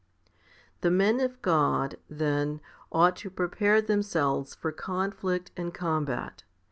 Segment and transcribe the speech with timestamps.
[0.81, 0.81] 12.
[0.81, 2.59] The men of God, then,
[2.91, 6.41] ought to prepare themselves for conflict and combat.